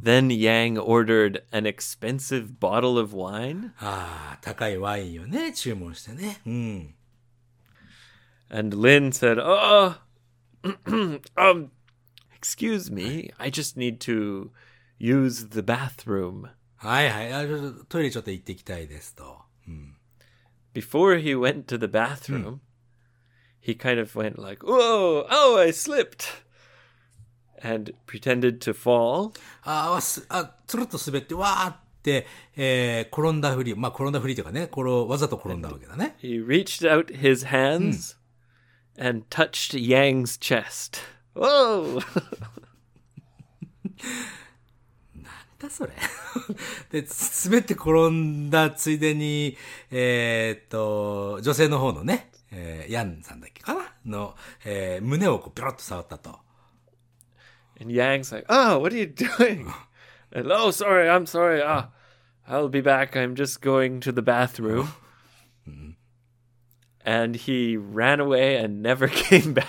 [0.03, 3.71] Then Yang ordered an expensive bottle of wine.
[3.79, 6.41] ああ、高いワインをね、注文してね。
[6.45, 6.95] うん。
[8.49, 9.95] And Lin said, Oh,
[11.35, 11.71] um,
[12.35, 13.31] excuse me.
[13.37, 14.51] I just need to
[14.99, 16.49] use the bathroom.
[16.75, 17.47] はいはいあ。
[17.47, 19.41] ちょっとトイレちょっと行ってきたいですと。
[20.73, 22.59] Before he went to the bathroom,
[23.68, 26.42] he kind of went like, Whoa, oh, I slipped.
[27.62, 29.34] And pretended to fall.
[29.62, 29.98] あ
[30.30, 32.26] あ、つるっと滑って、わーって、
[32.56, 33.74] えー、転んだふり。
[33.74, 36.16] まあ、転んだふりというかね、これをわざと転んだわけだね。
[36.22, 38.16] He reached out his hands
[38.98, 41.00] and touched Yang's chest.
[41.34, 42.00] Whoa!
[45.58, 45.92] だそれ。
[46.90, 49.58] で、つ滑って転んだついでに、
[49.90, 56.39] えーっと、女性の方のね、えー、ヤンさんだっけかなの、えー、胸をこう、ピョロッと触ったと。
[57.79, 59.71] And Yang's like, Oh, what are you doing?
[60.31, 61.61] And, oh, sorry, I'm sorry.
[61.63, 61.89] Ah,
[62.47, 63.15] I'll be back.
[63.15, 64.89] I'm just going to the bathroom.
[67.05, 69.65] and he ran away and never came back.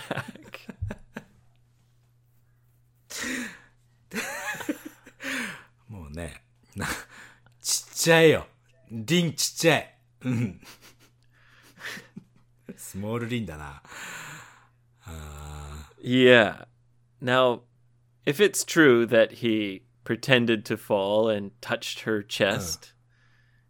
[5.88, 6.42] もうね、
[6.74, 6.86] な
[7.60, 8.46] ちっちゃいよ。
[8.90, 9.98] リンちっちゃい。
[10.22, 10.60] うん。
[12.89, 13.83] スモールリンだな。
[16.01, 16.65] yeah.
[17.21, 17.61] Now,
[18.25, 22.93] if it's true that he pretended to fall and touched her chest,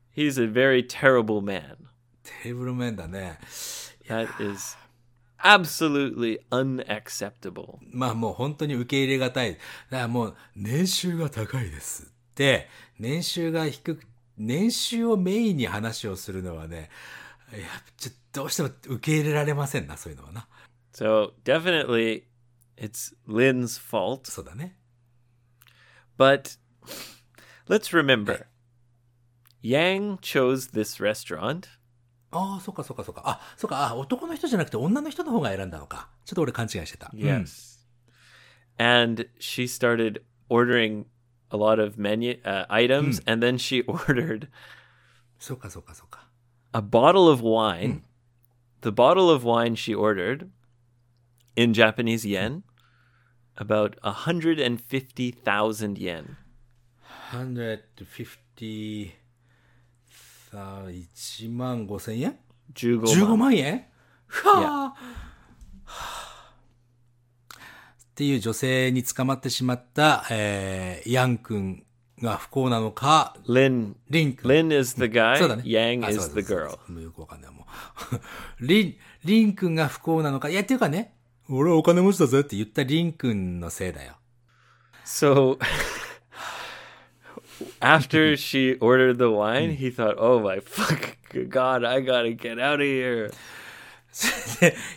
[0.10, 1.90] he's a very terrible man.
[2.44, 3.40] テーブル面だね。
[4.08, 4.78] That is
[5.44, 7.80] absolutely unacceptable.
[7.92, 9.54] まあもう本当に受け入れがたい。
[9.54, 14.02] だからもう、年収が高いですっって、年収が低く、
[14.38, 16.90] 年収をメインに話をするのはね、
[17.53, 20.49] いや、ちょっとどうしても受け入れられませんな、そういうのはな。
[20.93, 22.25] So definitely
[22.77, 24.31] it's Lynn's fault.
[24.31, 24.79] そうだね。
[26.19, 26.59] But
[27.69, 28.47] let's remember
[29.64, 31.69] Yang chose this restaurant.
[32.31, 33.23] ああ、そっかそっかそっか。
[33.25, 36.11] あ、そっか、あ、男の人じゃなくて女の人の方が選んだのか。
[36.27, 37.11] ちょっと俺勘違いしてた。
[37.14, 37.79] Yes.
[38.77, 41.07] And she started ordering
[41.51, 44.49] a lot of menu uh, items and then she ordered
[45.38, 46.28] そっかそっかそっか。
[46.73, 48.03] a bottle of wine.
[48.81, 50.51] The bottle of wine she ordered
[51.57, 52.64] in Japanese yen
[53.57, 56.37] about 150,000 yen.
[57.31, 59.12] 150
[60.55, 62.38] さあ、1万5千円
[62.75, 63.87] 15 ?15 万万円
[64.29, 64.95] はあ、
[68.01, 71.85] っていう女性に捕まってしまった、えー、ヤン君
[72.22, 74.52] が不幸なのか、Lin リン君。
[74.52, 75.64] Lin is the guy, そうだね。
[75.66, 76.92] Yang あ is そう the そうそう girl.
[76.94, 77.66] もうよくわかんないも
[78.14, 78.66] う。
[78.66, 80.50] リン、リン君が不幸なのか。
[80.50, 81.14] いや、っていうかね、
[81.50, 84.14] 俺はお金持ちだぜって言ったリン君のせいだよ。
[85.06, 85.58] So
[87.82, 91.18] after she ordered the wine, he thought, "Oh my fuck
[91.50, 93.32] god, I got to get out of here."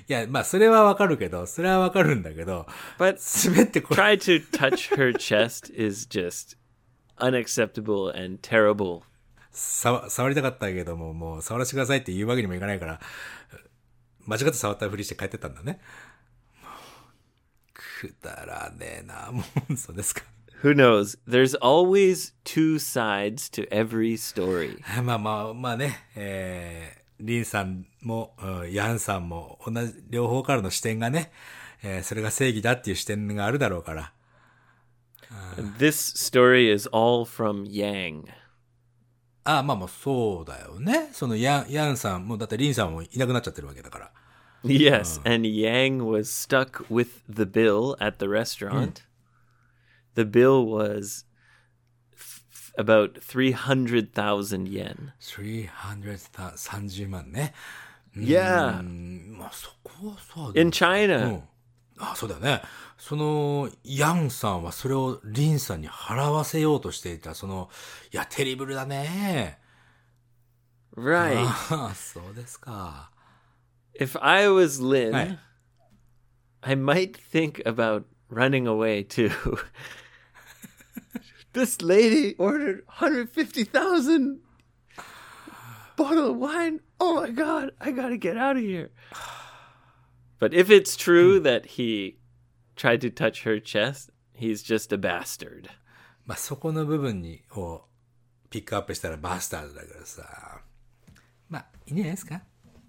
[0.09, 2.67] いや、まあ、それはわかるけど、それはわかるんだけど、
[2.99, 6.57] But すべてこれ、try to touch her chest is just
[7.23, 9.03] unacceptable and terrible.
[9.53, 13.01] 触触りたかったけども、もう触らせてくださいって言うわけにもいかないから、
[14.27, 15.81] 間違って触ったふりして帰ってったんだね。
[17.75, 20.23] くだらねえな、もう、そうですか。
[20.63, 21.19] Who knows?
[21.29, 24.79] There's always two sides to every story.
[25.03, 31.33] まあまあ、まあね、えー、リンさんも、うんヤンさんも、同じ、両方からの視点がね、
[31.83, 34.13] えーそれが正義だっていう視点があるだろうから。
[35.78, 38.26] This story is all from Yang.
[39.44, 41.10] ああ、まあまあ、そうだよね。
[41.14, 44.12] そのヤン、ヤンさんも、だってリンさんもいなくなっちゃってるわけだから。
[44.64, 49.04] Yes, and Yang was stuck with the bill at the restaurant.
[50.16, 51.24] The bill was
[52.14, 55.14] f- about 300,000 yen.
[55.22, 57.54] 330万ね。
[58.16, 58.80] Yeah.
[58.80, 61.28] うん、まあそこはさ、 In う China.
[61.28, 61.44] ん。
[62.00, 62.62] あ、そうだよね。
[63.02, 67.70] その、ヤンさんはそれをリンさんに払わせようとしていた、その、
[68.12, 69.60] いや、テリブルだね。
[70.96, 71.38] Right.
[71.38, 73.12] あ あ、そうですか。
[74.00, 75.38] If I was Lin, Right.
[76.62, 79.32] I might think about running away too.
[81.54, 84.40] this lady ordered 150,000
[85.96, 86.80] bottle of wine.
[87.00, 88.92] Oh my god, I got to get out of here.
[90.40, 92.18] But if it's true that he
[92.82, 95.70] tried to touch her chest, he's just a bastard.
[96.26, 97.86] まあそこの部分に、を
[98.50, 100.62] ピックアップしたらバスターズだからさ。
[101.50, 102.42] まあ、いいんじゃないですか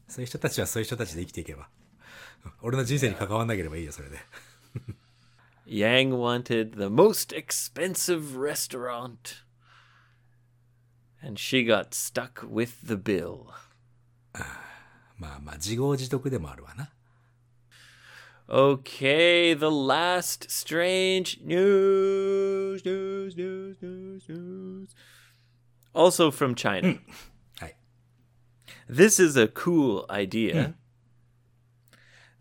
[0.09, 1.69] そういう人たちはそういう人たちで生きていけば。
[2.63, 4.19] 俺の人生に関わんなければいいよ、それで。
[5.67, 9.45] Yang wanted the most expensive restaurant.
[11.21, 13.47] And she got stuck with the bill.
[15.17, 16.93] まあまあ、自業自得でもあるわな。
[18.50, 24.90] Okay, the last strange news, news, news, news, news.
[25.94, 26.94] Also from China.
[26.94, 26.98] Hmm.
[27.60, 27.76] はい。
[28.90, 30.64] This is a cool idea.
[30.64, 30.72] Hmm.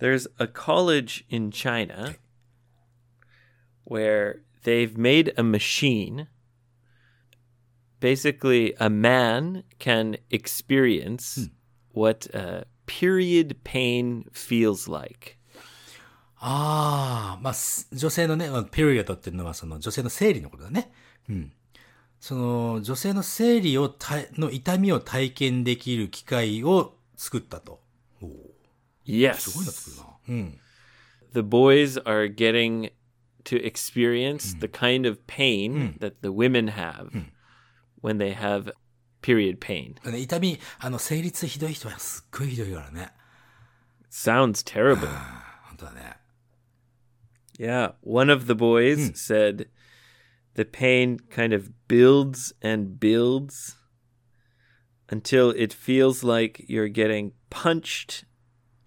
[0.01, 2.17] There's a college in China
[3.85, 6.27] where they've made a machine.
[8.01, 11.45] Basically, a man can experience hmm.
[11.93, 15.39] what uh, period pain feels like.
[16.45, 20.91] ああ、まあ、す女性のね、まあ period っていうのはその女性の生理のことだね。
[21.29, 21.53] うん。
[22.19, 27.81] その女性の生理をたの痛みを体験できる機会を作ったと。
[28.21, 28.33] おお、す
[29.07, 29.37] ごいな Yes.
[29.71, 30.05] 作るな。
[30.29, 30.59] うん。
[31.33, 32.93] The boys are getting
[33.45, 37.11] to experience the kind of pain that the women have
[38.03, 38.73] when they have
[39.23, 39.95] period pain.
[40.11, 43.13] ね痛み、あの、生理痛ひどい人はすっごいひどいからね。
[44.11, 45.07] Sounds terrible.
[45.69, 46.22] 本当だね。
[47.59, 47.93] Yeah.
[48.01, 49.15] One of the boys hmm.
[49.15, 49.69] said
[50.55, 53.77] the pain kind of builds and builds
[55.09, 58.25] until it feels like you're getting punched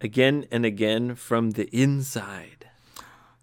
[0.01, 2.65] again and again from the inside.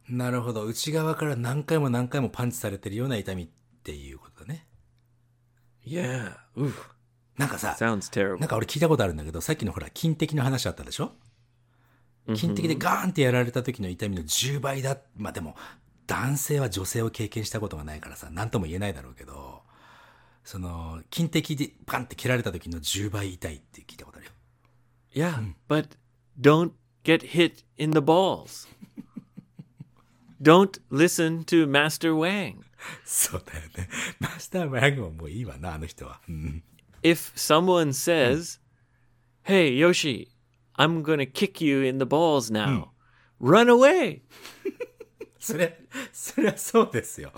[0.08, 0.64] なるほど。
[0.64, 3.48] 内側から何回も何回もパンチされてるような痛みっ
[3.82, 4.66] ていうことだね。
[5.86, 6.34] Yeah.
[6.56, 6.74] Oof.
[7.38, 8.00] なんかさ、なん
[8.48, 11.12] か俺聞いたことあるんだけど、さっきのほら、金的な話あったでしょ
[12.34, 14.98] 金的でガーンってやられた時の痛みの10倍だ。
[15.16, 15.56] まあでも、
[16.06, 19.62] 男性は女性を経験したことがないからさ、何とも言えないだろうけど、
[20.44, 24.32] その、金的でパンって切られた時の10倍痛いって聞いたことあるよ。
[25.14, 25.96] Yeah, but
[26.40, 26.72] don't
[27.04, 28.68] get hit in the balls.
[30.42, 32.62] don't listen to Master Wang.
[33.04, 33.88] そうだよね。
[34.18, 36.20] マスターマヤグももういいわな、あの人は。
[36.28, 36.62] うん。
[37.02, 38.60] If someone says,
[39.44, 40.28] Hey, Yoshi,
[40.77, 42.89] I'm going to kick you in the balls now,
[43.39, 44.21] run away.
[45.39, 45.79] それ、
[46.11, 47.31] それはそうですよ。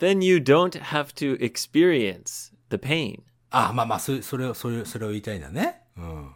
[0.00, 3.22] Then you don't have to experience the pain.
[3.50, 5.82] あ、まあまあ、そそれを、それを、それを言いたいんだね。
[5.96, 6.34] うん。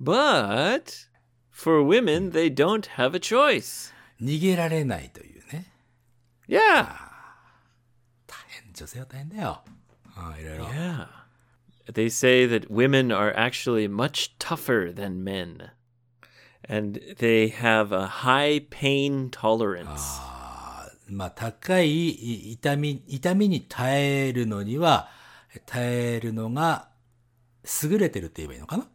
[0.00, 1.08] But
[1.50, 3.92] for women, they don't have a choice.
[4.20, 5.72] 逃げられないというね。
[6.48, 6.86] Yeah.
[8.26, 9.62] 大変、女性は大変だよ。
[10.16, 10.64] うん、いろいろ。
[10.66, 11.06] Yeah.
[11.92, 15.70] They say that women are actually much tougher than men.
[16.64, 20.20] And they have a high pain tolerance.
[21.08, 25.10] まあ、高いい痛み、痛みに耐えるのには、
[25.66, 25.82] 耐
[26.14, 26.88] えるのが
[27.82, 28.88] 優れてるって言えばいいのかな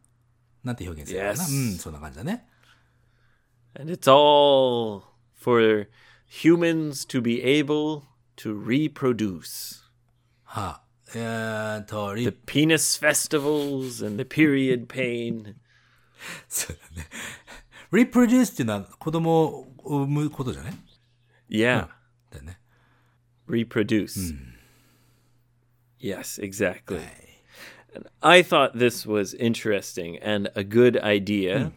[0.63, 1.71] なんて表現するのかな Yes.
[1.71, 2.47] うん、そんな感じだね。
[3.79, 5.03] And it's all
[5.35, 5.87] for
[6.25, 8.03] humans to be able
[8.37, 9.83] to reproduce.
[10.43, 10.81] はあ、 あ、
[11.15, 15.55] えーっと、リ The penis festivals and the period pain.
[16.47, 17.07] そうだね。
[17.91, 20.73] reproduce っていうのは子供を産むことじゃない
[21.49, 21.87] Yeah.
[22.31, 22.59] だよね。
[23.47, 24.35] reproduce.
[25.99, 27.01] Yes, exactly.
[27.95, 31.71] And I thought this was interesting and a good idea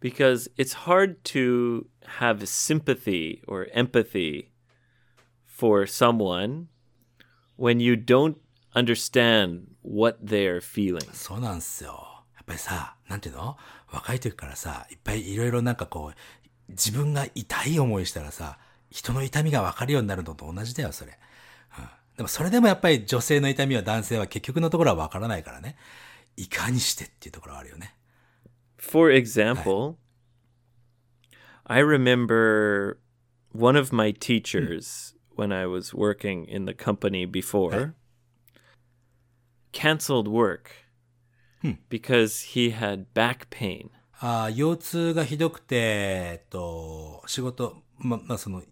[0.00, 1.88] because it's hard to
[2.20, 4.52] have sympathy or empathy
[5.44, 6.68] for someone
[7.61, 8.37] when you don't
[8.73, 11.07] understand what they're feeling.
[11.13, 12.23] そうなんですよ。
[12.35, 13.55] やっぱりさ、なんていうの？
[13.91, 18.57] 若い時からさ、いっぱいいろいろなんかこう、自分が痛い思いしたらさ、
[18.89, 21.19] 人の痛みが分かるようになるのと同じだよ、それ。
[21.77, 21.85] うん、
[22.17, 25.75] でもそれでもやっぱり女性の痛みは男性は結局のところは分からないからね。
[26.37, 27.95] いかにしてっていうところはあるよね。
[28.77, 29.97] For example,
[31.65, 32.97] I remember
[33.53, 37.94] one of my teachers when I was working in the company before
[39.72, 40.70] canceled work
[41.88, 43.90] because he had back pain.
[44.18, 48.62] ああ、腰痛がひどくて、えっと、仕事、ま、まあ、その、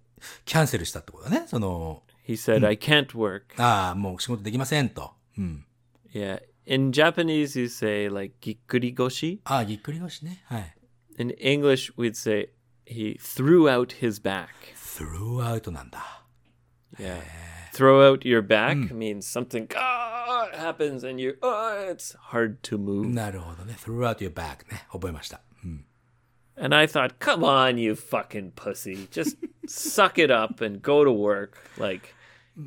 [0.47, 1.45] キャンセルしたってことだね。
[1.47, 3.43] その、 He said, I can't work.
[3.59, 5.13] ああ、もう仕事できませんと。
[5.37, 5.67] うん。
[6.15, 6.41] Yeah.
[6.67, 9.41] In Japanese, you say like gikkurigoshi.
[9.45, 10.43] ああ、ぎっくり腰ね。
[10.47, 10.75] はい。
[11.19, 12.51] In English, we'd say
[12.87, 14.49] he threw out his back.
[14.75, 16.18] through out なんだ。
[16.99, 17.21] Yeah.
[17.73, 23.13] Throw out your back means something ah, happens and you, oh, it's hard to move.
[23.13, 23.75] なるほどね。
[23.75, 24.87] through out your back ね。
[24.93, 25.41] 覚えました。
[25.65, 25.85] うん。
[26.57, 29.09] And I thought, come on, you fucking pussy.
[29.11, 31.59] Just suck it up and go to work.
[31.77, 32.15] Like,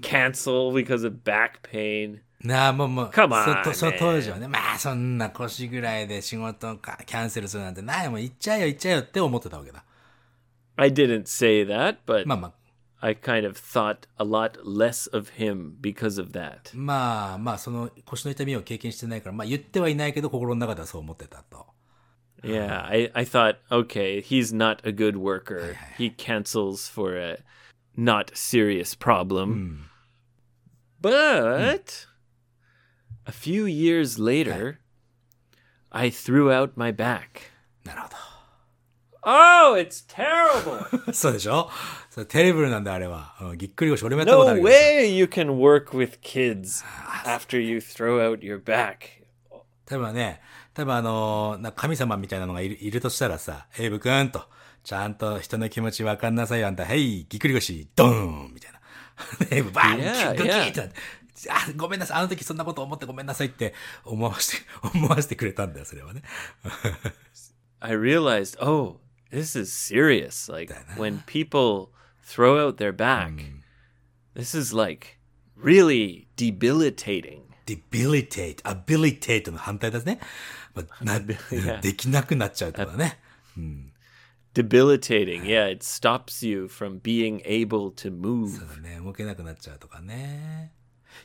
[0.01, 2.19] cancel because of back pain.
[2.43, 3.99] なあ、もうもう、 Come on, そその man.
[3.99, 9.83] 当時はね、まあそんな腰ぐらいで仕事かキャンセルするなんてないもう行っちゃえよ行っちゃえよって思ってたわけだ。
[10.75, 12.53] I didn't say that, but まあまあ、
[13.01, 16.71] I kind of thought a lot less of him because of that.
[16.75, 21.67] まあまあその腰の痛みを経験してないから、まあ言ってはいないけど心の中ではそう思ってたと。
[22.43, 25.75] Yeah, I, I thought, okay, he's not a good worker.
[25.97, 27.39] He cancels for a
[27.95, 29.89] not serious problem.
[31.01, 32.05] But
[33.25, 34.79] a few years later,
[35.91, 37.51] I threw out my back.
[37.83, 38.09] なるほ
[39.24, 41.06] Oh, it's terrible.
[41.06, 41.12] ど。
[41.14, 41.70] そうでしょ？
[42.10, 43.34] それテレブルなんだあれは。
[43.40, 46.84] うんぎっくり腰俺もやったことあ no るけどさ way you can work with kids
[47.24, 49.22] after you throw out your back.
[49.86, 50.40] 多分ね、
[50.74, 54.42] 多分あのーな神様みたいなのがいるいるとしたらさ、エイブくんと、
[54.84, 58.80] ちゃんと人の気持ちわかんなさいよあんた、へい、ぎっくり腰、ドーンみたいな。
[59.54, 60.64] エイブバーン Yeah, グキ yeah.
[60.66, 60.94] ーってなって
[61.50, 64.56] あ、ごめんなさい、あの時そんなこと思ってごめんなさいって思わして、
[64.94, 66.22] 思わせてくれたんだよ、それはね。
[67.80, 68.96] I realized, oh,
[69.31, 70.49] this is serious.
[70.49, 71.89] Like when people
[72.23, 73.31] throw out their back,
[74.33, 75.19] this is like
[75.55, 77.43] really debilitating.
[77.67, 80.19] debilitate, abilitate の反対ですね。
[80.73, 81.81] まあ、な yeah.
[81.81, 83.19] できなくなっちゃうってことだね。
[84.53, 85.43] Debilitating.
[85.43, 88.75] Yeah, it stops you from being able to そう move.
[88.75, 90.71] だね、動けなくなっちゃうとかね。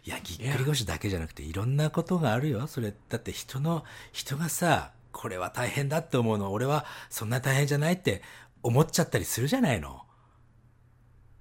[0.05, 2.67] いや、ぎっくり腰だけじゃなくていろんなことがあるよ。
[2.67, 8.22] それ、だって人の、人がさ、 これは大変だって思うの、俺はそんな大変じゃないって
[8.64, 10.04] 思っちゃったりするじゃないの。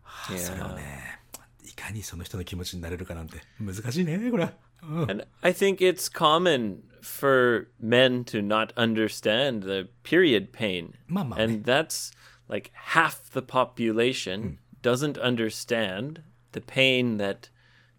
[0.03, 1.21] はあそれをね、
[1.65, 4.53] いかにその人の気持ちになれるかなんて難しいね、これは。
[4.83, 5.11] うん。
[5.11, 10.95] And I think it's common for men to not understand the period pain.
[11.07, 11.45] まあまあね。
[11.45, 12.13] And that's
[12.49, 17.51] like half the population doesn't understand the pain that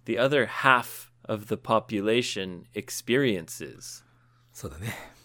[0.05, 4.03] the other half of the population experiences.
[4.53, 5.16] そうだね。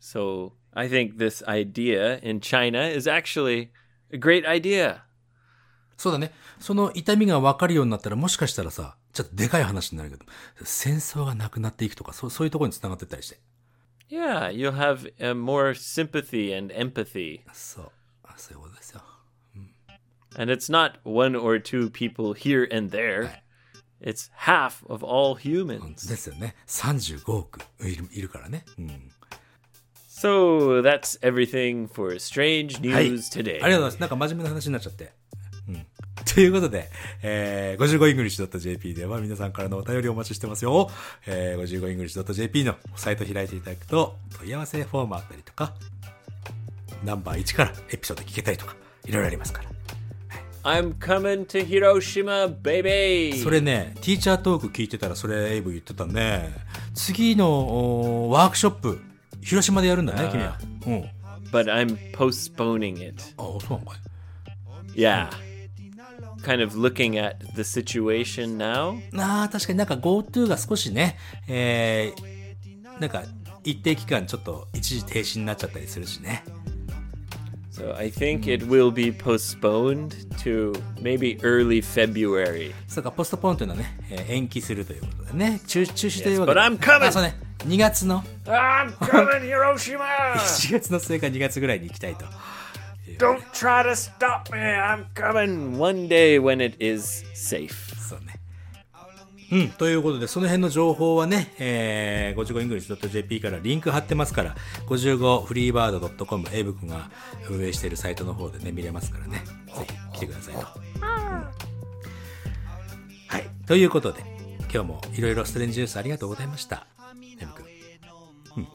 [0.00, 3.70] So I think this idea in China is actually
[4.12, 5.00] a great idea.
[5.96, 6.32] そうだね。
[6.58, 10.24] その痛みが分かるようになったら、もしかしたらさ、ちょっとでかい話になるけど、
[10.64, 13.40] 戦争がなくなっていくとか、そうそういうところに繋がってったりして。
[14.10, 17.40] Yeah, you'll have uh, more sympathy and empathy.
[17.52, 17.90] そう。
[18.24, 19.02] あそういうことですよ。
[20.36, 23.30] And it's not one or two people here and there.
[24.01, 26.15] It's half of all で humans.
[26.15, 26.55] すよね。
[26.67, 28.65] 35億いるいるからね。
[28.77, 29.11] うん。
[30.09, 33.07] So that's everything for strange はい。
[33.07, 33.59] あ news り today.
[33.59, 33.99] がとうございます。
[33.99, 35.11] なんか真面目な話になっちゃって。
[35.67, 35.85] うん。
[36.25, 36.89] ということで、
[37.23, 40.89] えー、55english.jp では皆さんからのお便りをお待ちしてますよ。
[41.25, 45.73] えー、55english.jp のサイト開いていただくと、問い合わせフォームあったりとか、
[47.03, 48.75] ナンバー1からエピソード聞けたりとか、
[49.05, 49.78] いろいろありますから。
[50.63, 53.37] I'm coming to Hiroshima, baby.
[53.41, 56.53] それね、ティーチャートーク聞いてたらそれエイブ言ってたね。
[56.93, 59.01] 次のおワークショップ、
[59.41, 60.57] 広島でやるんだね、君は。
[60.87, 61.19] うん。
[61.51, 63.23] But I'm postponing it.
[63.37, 63.95] あ、そうなのか
[64.95, 65.29] い Yeah.
[66.43, 68.99] Kind of looking at the situation now.
[69.13, 73.23] なあ、確かになんか GoTo が少しね、えー、なんか
[73.63, 76.43] 一定期間ちょっと一時停止になっちゃったりするしね。
[77.78, 82.72] So I think it will be postponed to maybe early February.
[82.86, 86.60] そうか、ポストポーンというのはね、えー延期するということでね、中中止というわけ but で。
[86.60, 87.06] I'm coming!
[87.06, 87.34] あ、そうね、
[87.66, 90.34] 2月の、 I'm coming, Hiroshima!
[90.34, 92.24] 1 月の末か2月ぐらいに行きたいと。
[93.18, 94.58] Don't try to stop me.
[94.58, 97.94] I'm coming one day when it is safe.
[98.00, 98.34] そうね。
[99.51, 99.69] うん。
[99.69, 104.55] ということで、その辺の情報はね、えー、55english.jp からリンク貼ってますから、
[104.87, 107.09] 55freebird.com、エイブ君が
[107.49, 109.43] 運営しているサイトの方でね、見れますからね。
[109.75, 110.59] ぜひ来てくださいと。
[113.27, 113.43] はい。
[113.65, 114.23] ということで、
[114.71, 116.85] 今日もいろいろストレンジニュースありがとうございました。
[117.21, 117.65] エイブ君。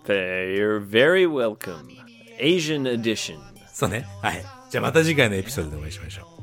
[0.06, 1.86] You're very welcome.
[2.40, 3.38] Asian edition.
[3.72, 4.06] そうね。
[4.22, 4.44] はい。
[4.70, 6.33] じゃあまた次回のエピソードでお会いしましょう。